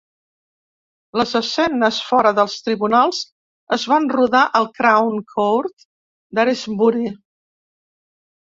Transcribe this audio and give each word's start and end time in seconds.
Les 1.21 1.33
escenes 1.39 1.99
fora 2.05 2.31
dels 2.39 2.55
tribunals 2.69 3.19
es 3.79 3.85
van 3.93 4.09
rodar 4.15 4.43
al 4.61 4.67
Crown 4.81 5.23
Court 5.37 5.89
d'Aysbury. 6.41 7.05